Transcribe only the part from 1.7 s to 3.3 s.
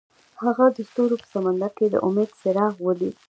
کې د امید څراغ ولید.